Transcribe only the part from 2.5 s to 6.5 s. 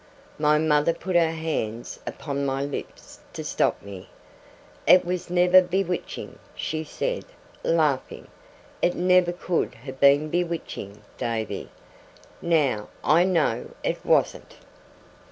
lips to stop me. 'It was never bewitching,'